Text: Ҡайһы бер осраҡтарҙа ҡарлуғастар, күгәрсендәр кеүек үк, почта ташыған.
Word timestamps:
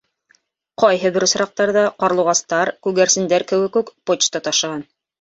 Ҡайһы 0.83 1.11
бер 1.17 1.25
осраҡтарҙа 1.27 1.85
ҡарлуғастар, 2.05 2.75
күгәрсендәр 2.89 3.49
кеүек 3.55 3.83
үк, 3.85 3.97
почта 4.11 4.47
ташыған. 4.51 4.87